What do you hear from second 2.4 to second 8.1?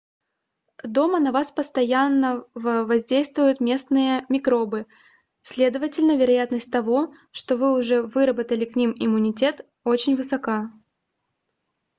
воздействуют местные микробы следовательно вероятность того что вы уже